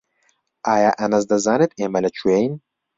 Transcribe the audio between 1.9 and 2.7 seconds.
لەکوێین؟